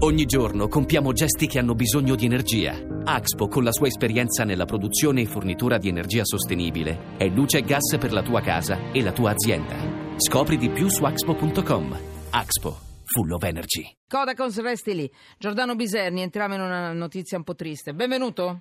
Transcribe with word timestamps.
Ogni 0.00 0.26
giorno 0.26 0.68
compiamo 0.68 1.12
gesti 1.12 1.46
che 1.46 1.58
hanno 1.58 1.74
bisogno 1.74 2.16
di 2.16 2.26
energia. 2.26 2.76
Axpo, 3.04 3.48
con 3.48 3.64
la 3.64 3.72
sua 3.72 3.86
esperienza 3.86 4.44
nella 4.44 4.66
produzione 4.66 5.22
e 5.22 5.26
fornitura 5.26 5.78
di 5.78 5.88
energia 5.88 6.22
sostenibile, 6.22 7.16
è 7.16 7.26
luce 7.28 7.58
e 7.58 7.62
gas 7.62 7.96
per 7.98 8.12
la 8.12 8.22
tua 8.22 8.42
casa 8.42 8.92
e 8.92 9.00
la 9.02 9.12
tua 9.12 9.30
azienda. 9.30 9.74
Scopri 10.18 10.58
di 10.58 10.68
più 10.68 10.90
su 10.90 11.02
axpo.com. 11.02 11.98
Axpo, 12.28 12.78
full 13.04 13.30
of 13.30 13.42
energy. 13.42 13.90
Codacons 14.06 14.60
resti 14.60 14.94
lì. 14.94 15.10
Giordano 15.38 15.74
Biserni, 15.74 16.20
entriamo 16.20 16.56
in 16.56 16.60
una 16.60 16.92
notizia 16.92 17.38
un 17.38 17.44
po' 17.44 17.54
triste. 17.54 17.94
Benvenuto. 17.94 18.60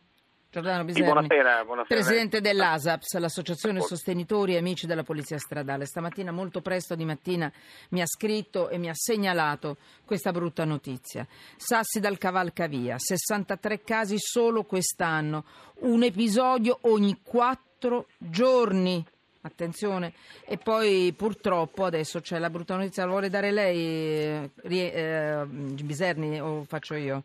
Giordano 0.50 0.86
Biserni, 0.86 1.12
buonasera, 1.12 1.66
buonasera. 1.66 2.02
presidente 2.02 2.40
dell'ASAPS, 2.40 3.18
l'Associazione 3.18 3.82
Sostenitori 3.82 4.54
e 4.54 4.58
Amici 4.58 4.88
della 4.88 5.04
Polizia 5.04 5.38
Stradale. 5.38 5.86
Stamattina, 5.86 6.32
molto 6.32 6.62
presto 6.62 6.96
di 6.96 7.04
mattina, 7.04 7.52
mi 7.90 8.02
ha 8.02 8.06
scritto 8.06 8.70
e 8.70 8.78
mi 8.78 8.88
ha 8.88 8.94
segnalato 8.94 9.76
questa 10.06 10.32
brutta 10.32 10.64
notizia. 10.64 11.28
Sassi 11.58 12.00
dal 12.00 12.18
cavalcavia, 12.18 12.96
63 12.98 13.82
casi 13.82 14.16
solo 14.18 14.64
quest'anno, 14.64 15.44
un 15.80 16.04
episodio 16.04 16.78
ogni 16.84 17.20
quattro 17.22 18.08
giorni. 18.18 19.06
Attenzione, 19.42 20.14
e 20.44 20.58
poi 20.58 21.14
purtroppo 21.16 21.86
adesso 21.86 22.20
c'è 22.20 22.40
la 22.40 22.50
brutta 22.50 22.76
notizia, 22.76 23.04
la 23.04 23.12
vuole 23.12 23.30
dare 23.30 23.52
lei, 23.52 23.78
eh, 23.78 24.52
eh, 24.64 25.46
Biserni, 25.46 26.42
o 26.42 26.64
faccio 26.64 26.96
io? 26.96 27.24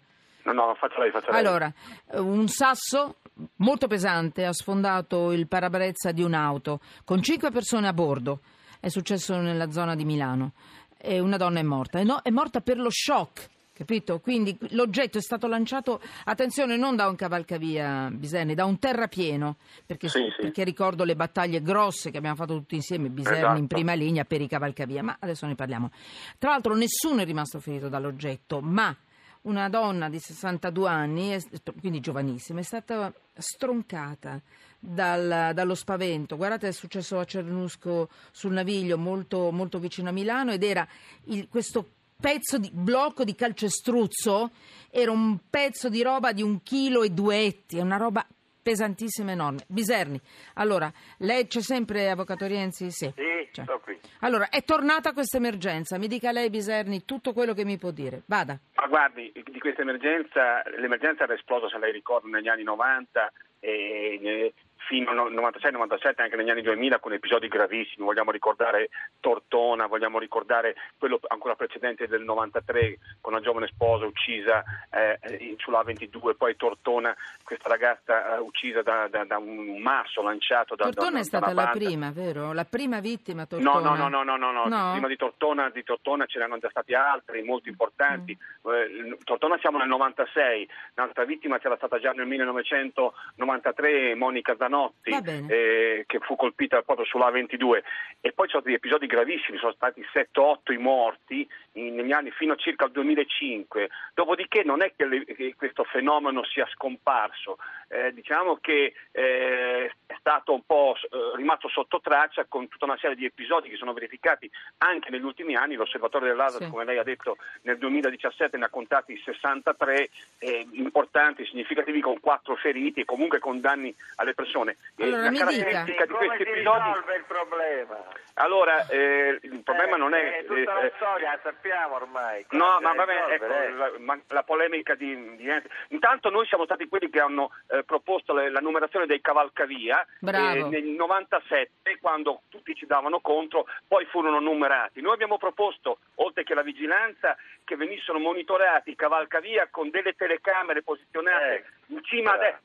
No, 0.52 0.66
no, 0.66 0.74
faccio 0.74 1.00
lei, 1.00 1.10
faccio 1.10 1.30
lei. 1.30 1.40
Allora, 1.40 1.72
un 2.14 2.48
sasso 2.48 3.16
molto 3.56 3.86
pesante 3.86 4.44
ha 4.44 4.52
sfondato 4.52 5.32
il 5.32 5.46
parabrezza 5.46 6.12
di 6.12 6.22
un'auto 6.22 6.80
con 7.04 7.22
cinque 7.22 7.50
persone 7.50 7.88
a 7.88 7.92
bordo. 7.92 8.40
È 8.80 8.88
successo 8.88 9.36
nella 9.36 9.70
zona 9.70 9.94
di 9.94 10.04
Milano 10.04 10.52
e 10.98 11.18
una 11.20 11.36
donna 11.36 11.60
è 11.60 11.62
morta. 11.62 11.98
E 12.00 12.04
no, 12.04 12.20
è 12.22 12.30
morta 12.30 12.60
per 12.60 12.78
lo 12.78 12.88
shock. 12.90 13.48
Capito? 13.80 14.20
Quindi 14.20 14.54
l'oggetto 14.72 15.16
è 15.16 15.22
stato 15.22 15.46
lanciato, 15.46 16.02
attenzione, 16.24 16.76
non 16.76 16.96
da 16.96 17.08
un 17.08 17.16
cavalcavia 17.16 18.10
Biserni, 18.12 18.54
da 18.54 18.66
un 18.66 18.78
terrapieno, 18.78 19.56
perché, 19.86 20.08
Sì, 20.08 20.18
sì. 20.36 20.42
perché 20.42 20.64
ricordo 20.64 21.02
le 21.02 21.16
battaglie 21.16 21.62
grosse 21.62 22.10
che 22.10 22.18
abbiamo 22.18 22.36
fatto 22.36 22.52
tutti 22.52 22.74
insieme, 22.74 23.08
Biserni 23.08 23.38
Esatto. 23.38 23.58
in 23.58 23.66
prima 23.68 23.94
linea 23.94 24.24
per 24.26 24.42
i 24.42 24.48
cavalcavia, 24.48 25.02
ma 25.02 25.16
adesso 25.18 25.46
ne 25.46 25.54
parliamo. 25.54 25.90
Tra 26.36 26.50
l'altro 26.50 26.74
nessuno 26.74 27.22
è 27.22 27.24
rimasto 27.24 27.58
ferito 27.58 27.88
dall'oggetto, 27.88 28.60
ma 28.60 28.94
una 29.42 29.68
donna 29.68 30.08
di 30.08 30.18
62 30.18 30.88
anni, 30.88 31.38
quindi 31.80 32.00
giovanissima, 32.00 32.60
è 32.60 32.62
stata 32.62 33.12
stroncata 33.34 34.40
dal- 34.78 35.52
dallo 35.54 35.74
spavento. 35.74 36.36
Guardate, 36.36 36.68
è 36.68 36.72
successo 36.72 37.18
a 37.18 37.24
Cernusco 37.24 38.08
sul 38.30 38.52
Naviglio, 38.52 38.98
molto, 38.98 39.50
molto 39.50 39.78
vicino 39.78 40.08
a 40.08 40.12
Milano, 40.12 40.52
ed 40.52 40.62
era 40.62 40.86
il- 41.26 41.48
questo 41.48 41.86
pezzo 42.20 42.58
di 42.58 42.70
blocco 42.72 43.24
di 43.24 43.34
calcestruzzo, 43.34 44.50
era 44.90 45.10
un 45.10 45.38
pezzo 45.48 45.88
di 45.88 46.02
roba 46.02 46.32
di 46.32 46.42
un 46.42 46.62
chilo 46.62 47.02
e 47.02 47.10
due 47.10 47.44
etti, 47.44 47.78
è 47.78 47.80
una 47.82 47.96
roba 47.96 48.26
pesantissima, 48.62 49.30
enorme. 49.32 49.64
Biserni, 49.68 50.20
allora, 50.54 50.92
lei 51.18 51.46
c'è 51.46 51.62
sempre, 51.62 52.10
Avvocato 52.10 52.46
Rienzi? 52.46 52.90
Sì. 52.90 53.06
Sì, 53.16 53.48
C'è. 53.52 53.62
sto 53.62 53.80
qui. 53.82 53.98
Allora, 54.20 54.50
è 54.50 54.62
tornata 54.64 55.12
questa 55.14 55.38
emergenza, 55.38 55.96
mi 55.96 56.08
dica 56.08 56.30
lei, 56.30 56.50
Biserni, 56.50 57.06
tutto 57.06 57.32
quello 57.32 57.54
che 57.54 57.64
mi 57.64 57.78
può 57.78 57.90
dire. 57.90 58.22
Vada. 58.26 58.58
Guardi, 58.90 59.30
di 59.32 59.60
questa 59.60 59.82
emergenza, 59.82 60.64
l'emergenza 60.76 61.22
era 61.22 61.34
esplosa, 61.34 61.68
se 61.68 61.78
lei 61.78 61.92
ricorda, 61.92 62.26
negli 62.26 62.48
anni 62.48 62.64
90 62.64 63.32
e 63.60 64.52
fino 64.90 65.08
al 65.10 65.32
96-97, 65.32 66.20
anche 66.20 66.34
negli 66.34 66.50
anni 66.50 66.62
2000, 66.62 66.98
con 66.98 67.12
episodi 67.12 67.46
gravissimi. 67.46 68.04
Vogliamo 68.04 68.32
ricordare 68.32 68.90
Tortona, 69.20 69.86
vogliamo 69.86 70.18
ricordare 70.18 70.74
quello 70.98 71.20
ancora 71.28 71.54
precedente 71.54 72.08
del 72.08 72.24
93, 72.24 72.98
con 73.20 73.32
una 73.34 73.40
giovane 73.40 73.68
sposa 73.68 74.04
uccisa 74.04 74.64
eh, 74.90 75.54
sulla 75.58 75.84
22, 75.84 76.34
poi 76.34 76.56
Tortona, 76.56 77.14
questa 77.44 77.68
ragazza 77.68 78.34
eh, 78.34 78.40
uccisa 78.40 78.82
da, 78.82 79.06
da- 79.08 79.22
da 79.24 79.38
un 79.38 79.80
masso 79.80 80.22
lanciato 80.22 80.74
da, 80.74 80.86
Tortona 80.86 81.10
da 81.12 81.18
è 81.20 81.22
stata 81.22 81.52
la 81.52 81.68
prima, 81.68 82.10
vero? 82.10 82.52
La 82.52 82.64
prima 82.64 82.98
vittima, 82.98 83.42
No, 83.42 83.46
Tortona. 83.46 83.94
no, 83.94 84.08
no, 84.08 84.24
no, 84.24 84.36
no, 84.36 84.50
no, 84.50 84.66
no. 84.66 84.90
prima 84.90 85.06
di 85.06 85.16
Tortona, 85.16 85.70
di 85.70 85.84
Tortona 85.84 86.26
ce 86.26 86.38
n'erano 86.40 86.58
già 86.58 86.68
stati 86.68 86.94
altri 86.94 87.44
molto 87.44 87.68
importanti. 87.68 88.36
Mm. 88.36 88.72
Eh, 88.72 89.18
Tortona 89.22 89.56
siamo 89.60 89.78
nel 89.78 89.86
96, 89.86 90.68
un'altra 90.96 91.24
vittima 91.24 91.58
c'era 91.60 91.76
stata 91.76 92.00
già 92.00 92.10
nel 92.10 92.26
1993, 92.26 94.16
Monica 94.16 94.56
Zanotti, 94.58 94.78
Va 95.04 95.20
bene. 95.20 95.52
eh, 95.52 96.04
che 96.06 96.18
fu 96.20 96.36
colpita 96.36 96.82
proprio 96.82 97.06
sulla 97.06 97.30
22. 97.30 97.82
E 98.20 98.32
poi 98.32 98.46
ci 98.46 98.52
sono 98.52 98.62
stati 98.62 98.76
episodi 98.76 99.06
gravissimi, 99.06 99.58
sono 99.58 99.72
stati 99.72 100.04
7-8 100.12 100.72
i 100.72 100.78
morti 100.78 101.48
in- 101.72 101.94
negli 101.94 102.12
anni 102.12 102.30
fino 102.30 102.52
a 102.52 102.56
circa 102.56 102.84
il 102.86 102.92
2005. 102.92 103.88
Dopodiché 104.14 104.62
non 104.64 104.82
è 104.82 104.92
che, 104.96 105.06
le- 105.06 105.24
che 105.24 105.54
questo 105.56 105.84
fenomeno 105.84 106.44
sia 106.44 106.66
scomparso, 106.72 107.58
eh, 107.88 108.12
diciamo 108.12 108.56
che 108.56 108.92
eh, 109.12 109.86
è 110.06 110.14
stato 110.18 110.52
un 110.52 110.62
po' 110.64 110.94
eh, 111.00 111.08
rimasto 111.36 111.68
sotto 111.68 112.00
traccia 112.00 112.44
con 112.46 112.68
tutta 112.68 112.84
una 112.84 112.98
serie 112.98 113.16
di 113.16 113.24
episodi 113.24 113.68
che 113.68 113.76
sono 113.76 113.92
verificati 113.92 114.50
anche 114.78 115.10
negli 115.10 115.24
ultimi 115.24 115.54
anni. 115.56 115.74
L'osservatorio 115.76 116.28
dell'ASA, 116.28 116.58
Sì. 116.64 116.70
come 116.70 116.84
lei 116.84 116.98
ha 116.98 117.02
detto, 117.02 117.36
nel 117.62 117.78
2017 117.78 118.56
ne 118.56 118.64
ha 118.66 118.68
contati 118.68 119.16
63 119.24 120.10
eh, 120.38 120.66
importanti, 120.72 121.44
significativi, 121.46 122.00
con 122.00 122.20
4 122.20 122.54
feriti 122.56 123.00
e 123.00 123.04
comunque 123.04 123.38
con 123.38 123.60
danni 123.60 123.94
alle 124.16 124.34
persone. 124.34 124.69
E 124.96 125.04
Allora, 125.04 125.22
la 125.22 125.30
mi 125.30 125.36
dica. 125.38 125.46
caratteristica 125.48 126.04
di 126.06 126.12
Come 126.12 126.26
questi 126.26 126.44
si 126.44 126.50
episodi. 126.50 126.78
risolve 126.88 127.14
il 127.16 127.24
problema? 127.26 128.04
Allora, 128.34 128.86
eh, 128.88 129.38
il 129.42 129.62
problema 129.62 129.94
Eh, 129.96 129.98
non 129.98 130.14
è. 130.14 130.38
eh, 130.38 130.44
tutta 130.46 130.78
eh, 130.78 130.82
la 130.84 130.90
storia 130.96 131.30
la 131.32 131.40
sappiamo 131.42 131.94
ormai. 131.96 132.46
No, 132.50 132.64
Come 132.74 132.80
ma 132.80 132.94
vabbè, 132.94 133.12
risolve, 133.12 133.34
ecco, 133.34 133.52
eh? 133.54 133.70
la, 133.72 133.92
ma- 133.98 134.20
la 134.28 134.42
polemica 134.42 134.94
di, 134.94 135.36
di 135.36 135.48
Intanto 135.88 136.30
noi 136.30 136.46
siamo 136.46 136.64
stati 136.64 136.88
quelli 136.88 137.10
che 137.10 137.20
hanno 137.20 137.50
eh, 137.68 137.82
proposto 137.84 138.32
le- 138.34 138.50
la 138.50 138.60
numerazione 138.60 139.06
dei 139.06 139.20
cavalcavia 139.20 140.04
eh, 140.20 140.62
nel 140.64 140.84
97, 140.84 141.98
quando 142.00 142.42
tutti 142.48 142.74
ci 142.74 142.86
davano 142.86 143.20
contro, 143.20 143.66
poi 143.86 144.04
furono 144.06 144.38
numerati. 144.40 145.00
Noi 145.00 145.12
abbiamo 145.14 145.36
proposto, 145.38 145.98
oltre 146.16 146.44
che 146.44 146.54
la 146.54 146.62
vigilanza, 146.62 147.36
che 147.64 147.76
venissero 147.76 148.18
monitorati 148.18 148.90
i 148.90 148.96
cavalcavia 148.96 149.68
con 149.70 149.90
delle 149.90 150.14
telecamere 150.14 150.82
posizionate 150.82 151.64
in 151.86 152.02
cima 152.04 152.32
a 152.34 152.36
destra 152.38 152.60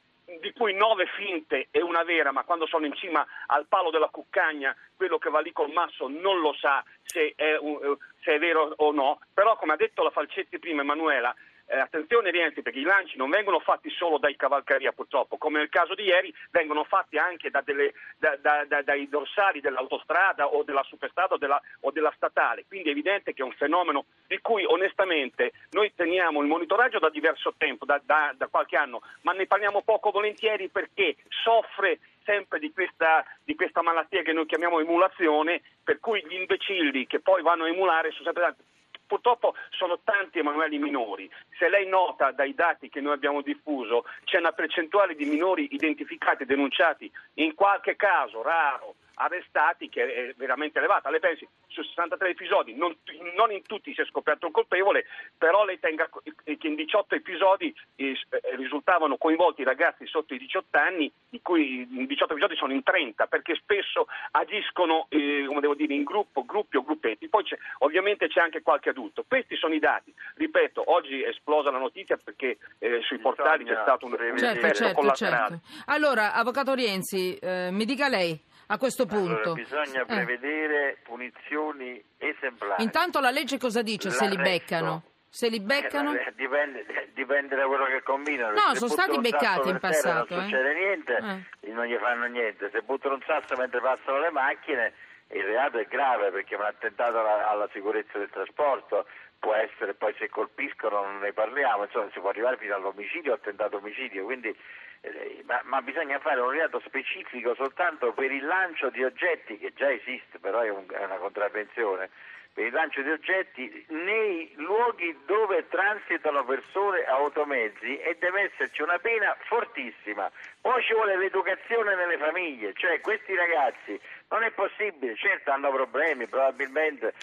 di 0.45 0.53
cui 0.53 0.73
nove 0.75 1.07
finte 1.07 1.69
e 1.72 1.81
una 1.81 2.03
vera, 2.03 2.31
ma 2.31 2.44
quando 2.44 2.67
sono 2.67 2.85
in 2.85 2.94
cima 2.94 3.25
al 3.47 3.66
palo 3.66 3.89
della 3.89 4.09
cuccagna, 4.09 4.75
quello 4.95 5.17
che 5.17 5.31
va 5.31 5.39
lì 5.39 5.51
col 5.51 5.72
masso 5.72 6.07
non 6.07 6.39
lo 6.39 6.53
sa 6.53 6.83
se 7.01 7.33
è, 7.35 7.57
un- 7.57 7.79
eh, 7.81 7.97
se 8.22 8.35
è 8.35 8.38
vero 8.39 8.72
o 8.78 8.91
no, 8.91 9.19
però 9.33 9.56
come 9.57 9.73
ha 9.73 9.75
detto 9.75 10.03
la 10.03 10.11
Falcetti 10.11 10.59
prima 10.59 10.81
Emanuela, 10.81 11.33
eh, 11.67 11.79
attenzione 11.79 12.31
Rienzi 12.31 12.61
perché 12.61 12.79
i 12.79 12.83
lanci 12.83 13.17
non 13.17 13.29
vengono 13.29 13.59
fatti 13.59 13.89
solo 13.89 14.17
dai 14.17 14.35
cavalcaria 14.35 14.91
purtroppo, 14.91 15.37
come 15.37 15.59
nel 15.59 15.69
caso 15.69 15.95
di 15.95 16.03
ieri 16.03 16.33
vengono 16.51 16.83
fatti 16.83 17.17
anche 17.17 17.49
da 17.49 17.61
delle- 17.61 17.93
da- 18.17 18.35
da- 18.37 18.65
da- 18.65 18.81
dai 18.81 19.09
dorsali 19.09 19.61
dell'autostrada 19.61 20.47
o 20.47 20.63
della 20.63 20.83
superstrada 20.83 21.35
o 21.35 21.37
della, 21.37 21.61
o 21.81 21.91
della 21.91 22.13
statale, 22.15 22.65
quindi 22.67 22.89
è 22.89 22.91
evidente 22.91 23.33
che 23.33 23.41
è 23.41 23.45
un 23.45 23.53
fenomeno 23.53 24.05
di 24.27 24.39
cui 24.39 24.63
onestamente 24.65 25.51
noi 25.71 25.93
teniamo 25.95 26.41
il 26.41 26.47
monitoraggio 26.47 26.99
da 26.99 27.09
diverso 27.09 27.53
tempo, 27.57 27.85
da- 27.85 28.01
da 28.05 28.47
qualche 28.47 28.77
anno, 28.77 29.01
ma 29.21 29.33
ne 29.33 29.47
parliamo 29.47 29.81
poco 29.81 30.11
volentieri 30.11 30.69
perché 30.69 31.15
soffre 31.29 31.99
sempre 32.23 32.59
di 32.59 32.71
questa, 32.73 33.23
di 33.43 33.55
questa 33.55 33.81
malattia 33.81 34.23
che 34.23 34.33
noi 34.33 34.45
chiamiamo 34.45 34.79
emulazione, 34.79 35.61
per 35.83 35.99
cui 35.99 36.23
gli 36.25 36.33
imbecilli 36.33 37.05
che 37.05 37.19
poi 37.19 37.41
vanno 37.43 37.65
a 37.65 37.69
emulare 37.69 38.11
sono 38.11 38.23
sempre 38.23 38.43
tanti. 38.43 38.63
Purtroppo 39.07 39.55
sono 39.69 39.99
tanti 40.03 40.39
Emanueli 40.39 40.79
minori. 40.79 41.29
Se 41.57 41.69
lei 41.69 41.88
nota 41.88 42.31
dai 42.31 42.53
dati 42.53 42.89
che 42.89 43.01
noi 43.01 43.13
abbiamo 43.13 43.41
diffuso, 43.41 44.05
c'è 44.23 44.39
una 44.39 44.51
percentuale 44.51 45.16
di 45.16 45.25
minori 45.25 45.67
identificati 45.71 46.43
e 46.43 46.45
denunciati, 46.45 47.11
in 47.35 47.53
qualche 47.53 47.95
caso 47.95 48.41
raro, 48.41 48.95
arrestati, 49.15 49.89
che 49.89 50.29
è 50.29 50.33
veramente 50.37 50.79
elevata. 50.79 51.09
Lei 51.09 51.19
pensi, 51.19 51.47
su 51.67 51.81
63 51.83 52.29
episodi, 52.29 52.73
non, 52.75 52.95
non 53.35 53.51
in 53.51 53.63
tutti 53.63 53.93
si 53.93 54.01
è 54.01 54.05
scoperto 54.05 54.47
il 54.47 54.51
colpevole, 54.51 55.05
però 55.37 55.65
lei 55.65 55.79
tenga 55.79 56.09
che 56.43 56.67
in 56.67 56.75
18 56.75 57.15
episodi 57.15 57.73
eh, 57.95 58.17
risultavano 58.56 59.17
coinvolti 59.17 59.63
ragazzi 59.63 60.06
sotto 60.07 60.33
i 60.33 60.38
18 60.38 60.77
anni, 60.77 61.12
di 61.29 61.41
cui 61.41 61.88
in 61.89 62.06
18 62.06 62.33
episodi 62.33 62.56
sono 62.56 62.73
in 62.73 62.83
30, 62.83 63.27
perché 63.27 63.56
spesso 63.56 64.07
agiscono, 64.31 65.07
eh, 65.09 65.44
come 65.47 65.61
devo 65.61 65.75
dire, 65.75 65.94
in 65.94 66.03
gruppo, 66.03 66.44
gruppi 66.45 66.77
o 66.77 66.83
gruppetti. 66.83 67.27
Poi 67.29 67.44
c'è, 67.44 67.57
ovviamente 67.79 68.27
c'è 68.27 68.41
anche 68.41 68.61
qualche 68.61 68.89
adulto. 68.89 69.23
Questi 69.27 69.56
sono 69.56 69.73
i 69.73 69.79
dati. 69.79 70.13
Ripeto, 70.35 70.91
oggi 70.91 71.21
è 71.21 71.29
esplosa 71.29 71.71
la 71.71 71.77
notizia 71.79 72.18
perché 72.21 72.57
eh, 72.79 73.01
sui 73.03 73.19
portali 73.19 73.65
c'è 73.65 73.77
stato 73.81 74.06
un 74.06 74.13
Certo, 74.15 74.45
effetto 74.45 74.73
certo, 74.75 75.00
collaterale. 75.00 75.59
certo. 75.63 75.91
Allora, 75.91 76.33
Avvocato 76.33 76.73
Rienzi, 76.73 77.38
eh, 77.38 77.69
mi 77.71 77.85
dica 77.85 78.07
lei 78.07 78.39
a 78.67 78.77
questo 78.77 79.06
punto. 79.06 79.51
Allora, 79.51 79.53
bisogna 79.53 80.01
Eh. 80.01 80.06
prevedere 80.06 80.97
punizioni 81.03 82.01
esemplari. 82.17 82.83
Intanto 82.83 83.19
la 83.19 83.29
legge 83.31 83.57
cosa 83.57 83.81
dice 83.81 84.09
se 84.09 84.27
li 84.27 84.35
L'arresto. 84.35 84.57
beccano? 84.65 85.03
Se 85.29 85.50
li 85.50 85.59
beccano? 85.59 86.13
Eh, 86.13 86.31
Dipende, 86.35 86.85
dipende 87.13 87.56
da 87.57 87.65
quello 87.67 87.85
che 87.85 88.01
combinano. 88.03 88.53
No, 88.53 88.69
Se 88.71 88.77
sono 88.77 88.91
stati 88.91 89.19
beccati 89.19 89.67
in 89.69 89.79
passato, 89.79 90.33
Non 90.33 90.44
eh. 90.44 90.47
succede 90.47 90.73
niente, 90.73 91.45
Eh. 91.62 91.71
non 91.73 91.85
gli 91.85 91.95
fanno 91.97 92.25
niente. 92.27 92.69
Se 92.71 92.81
buttano 92.81 93.15
un 93.15 93.21
sasso 93.27 93.56
mentre 93.57 93.81
passano 93.81 94.19
le 94.19 94.29
macchine, 94.31 94.94
il 95.30 95.44
reato 95.44 95.77
è 95.77 95.86
grave 95.86 96.31
perché 96.31 96.56
è 96.56 96.57
un 96.57 96.66
attentato 96.66 97.19
alla, 97.19 97.50
alla 97.50 97.69
sicurezza 97.72 98.18
del 98.18 98.30
trasporto. 98.30 99.06
può 99.39 99.54
essere, 99.54 99.94
poi 99.94 100.13
se 100.18 100.30
colpiscono 100.30 101.01
non 101.01 101.19
ne 101.19 101.33
parliamo, 101.33 101.83
insomma 101.83 102.10
si 102.12 102.19
può 102.19 102.30
arrivare 102.30 102.57
fino 102.57 102.75
all'omicidio 102.75 103.33
o 103.33 103.39
tentato 103.39 103.77
omicidio, 103.77 104.24
quindi, 104.24 104.56
eh, 105.01 105.44
ma, 105.45 105.62
ma, 105.66 105.81
bisogna 105.81 106.19
fare 106.19 106.39
un 106.39 106.50
reato 106.50 106.80
specifico 106.86 107.54
soltanto 107.54 108.12
per 108.13 108.31
il 108.31 108.45
lancio 108.45 108.89
di 108.89 109.04
oggetti, 109.04 109.57
che 109.57 109.74
già 109.74 109.92
esiste, 109.92 110.39
però 110.39 110.62
è, 110.62 110.69
un, 110.69 110.86
è 110.89 111.04
una 111.04 111.18
contravvenzione, 111.18 112.10
per 112.56 112.68
il 112.68 112.72
lancio 112.72 113.02
di 113.02 113.10
oggetti 113.10 113.86
nei 113.90 114.50
luoghi 114.56 115.13
dove 115.25 115.68
transitano 115.68 116.46
persone 116.46 117.04
a 117.04 117.16
automezzi 117.16 117.98
e 117.98 118.16
deve 118.18 118.44
esserci 118.44 118.81
una 118.81 118.98
pena 118.98 119.36
fortissima. 119.42 120.31
Poi 120.62 120.81
ci 120.84 120.94
vuole 120.94 121.18
l'educazione 121.18 121.96
nelle 121.96 122.18
famiglie, 122.18 122.72
cioè 122.75 123.02
questi 123.02 123.36
ragazzi 123.36 124.00
non 124.30 124.44
è 124.44 124.52
possibile, 124.52 125.18
certo 125.18 125.52
hanno 125.52 125.69
problemi, 125.69 126.28
probabilmente 126.28 127.13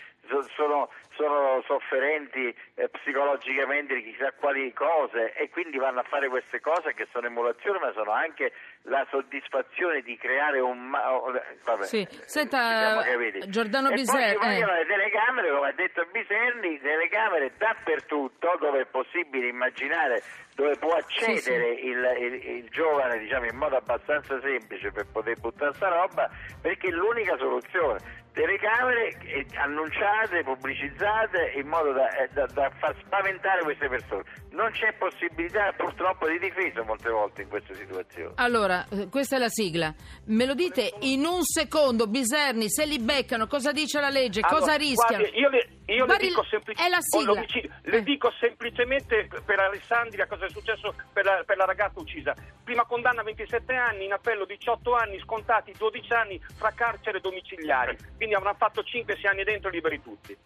sono, 0.55 0.89
sono 1.15 1.63
sofferenti 1.67 2.55
eh, 2.75 2.89
psicologicamente 2.89 3.95
di 3.95 4.13
chissà 4.13 4.33
quali 4.33 4.73
cose 4.73 5.33
e 5.35 5.51
quindi 5.51 5.79
vanno 5.79 6.01
a 6.01 6.05
fare 6.05 6.29
queste 6.29 6.61
cose 6.61 6.95
che 6.95 7.07
sono 7.13 7.27
emulazioni 7.27 7.79
ma 7.79 7.93
sono 7.93 8.13
anche 8.13 8.53
la 8.83 9.07
soddisfazione 9.11 10.01
di 10.01 10.17
creare 10.17 10.61
un... 10.61 10.91
Vabbè, 10.91 11.85
sì. 11.85 12.07
Senta, 12.25 13.03
Giordano 13.47 13.91
Biserni... 13.91 14.39
Poi 14.39 14.57
eh. 14.57 14.67
le 14.67 14.87
telecamere, 14.87 15.51
come 15.51 15.69
ha 15.69 15.73
detto 15.73 16.07
Biserni, 16.11 16.81
telecamere 16.81 17.53
dappertutto 17.57 18.57
dove 18.59 18.81
è 18.81 18.87
possibile 18.87 19.49
immaginare 19.49 20.23
dove 20.55 20.77
può 20.77 20.93
accedere 20.93 21.41
sì, 21.41 21.81
sì. 21.81 21.87
Il, 21.87 22.17
il, 22.19 22.57
il, 22.57 22.69
giovane 22.69 23.19
diciamo, 23.19 23.47
in 23.47 23.57
modo 23.57 23.77
abbastanza 23.77 24.39
semplice 24.41 24.93
per 24.93 25.07
poter 25.11 25.39
buttare 25.39 25.73
sta 25.75 25.89
roba 25.89 26.31
perché 26.61 26.89
è 26.89 26.91
l'unica 26.91 27.37
soluzione 27.39 28.21
telecamere 28.33 29.17
annunciate, 29.57 30.43
pubblicizzate 30.43 31.53
in 31.57 31.69
modo 31.69 31.93
da, 31.93 32.09
eh, 32.17 32.29
da, 32.33 32.47
da, 32.47 32.71
far 32.79 32.95
spaventare 33.05 33.63
queste 33.63 33.89
persone. 33.89 34.23
Non 34.51 34.71
c'è 34.71 34.93
possibilità 34.95 35.73
purtroppo 35.77 36.29
di 36.29 36.39
difesa 36.39 36.83
molte 36.83 37.11
volte 37.11 37.43
in 37.43 37.49
queste 37.49 37.75
situazioni. 37.75 38.33
Allora, 38.37 38.87
eh, 38.89 39.09
questa 39.09 39.37
è 39.37 39.39
la 39.39 39.49
sigla. 39.49 39.95
Me 40.27 40.47
lo 40.47 40.55
dite 40.55 40.93
in 41.01 41.25
un 41.25 41.43
secondo, 41.43 42.07
Biserni, 42.07 42.71
se 42.71 42.87
li 42.87 42.99
beccano, 42.99 43.47
cosa 43.47 43.73
dice 43.73 44.01
la 44.01 44.11
legge, 44.11 44.41
allora, 44.41 44.59
cosa 44.59 44.75
rischiano? 44.77 45.23
Guardi, 45.23 45.39
io 45.39 45.49
le, 45.49 45.69
io 45.87 46.05
le 46.07 46.17
dico, 46.19 46.45
semplic- 46.45 46.81
è 46.81 46.89
la 46.89 47.01
sigla. 47.01 47.45
Le 47.93 47.99
eh. 47.99 48.03
dico 48.03 48.33
semplicemente 48.41 49.29
per 49.45 49.61
Alessandria 49.61 50.27
cosa 50.27 50.47
è 50.47 50.49
successo 50.49 50.95
per 51.13 51.27
la, 51.27 51.43
per 51.45 51.59
la 51.59 51.67
ragazza 51.67 52.01
uccisa. 52.01 52.35
Prima 52.65 52.85
condanna 52.87 53.23
27 53.23 53.75
anni, 53.75 54.07
in 54.07 54.13
appello 54.13 54.47
18 54.47 54.95
anni, 54.95 55.21
scontati 55.21 55.75
12 55.77 56.13
anni 56.13 56.41
fra 56.57 56.73
carcere 56.73 57.21
domiciliari 57.21 57.97
quindi 58.17 58.35
avranno 58.35 58.57
fatto 58.57 58.83
5-6 58.83 59.27
anni 59.27 59.45
dentro 59.45 59.69
liberi 59.69 60.01
tutti. 60.01 60.37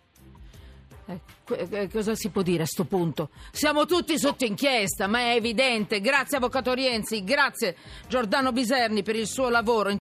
Eh, 1.09 1.89
cosa 1.93 2.17
si 2.17 2.31
può 2.31 2.43
dire 2.43 2.57
a 2.57 2.67
questo 2.67 2.85
punto? 2.85 3.31
Siamo 3.53 3.87
tutti 3.87 4.19
sotto 4.19 4.45
inchiesta, 4.45 5.07
ma 5.07 5.21
è 5.21 5.37
evidente. 5.37 6.01
Grazie 6.01 6.39
Avvocato 6.39 6.73
Rienzi, 6.73 7.23
grazie 7.23 7.77
Giordano 8.09 8.51
Biserni 8.51 9.05
per 9.05 9.15
il 9.15 9.29
suo 9.29 9.49
lavoro. 9.49 9.89